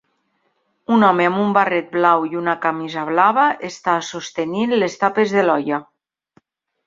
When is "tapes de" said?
5.05-5.45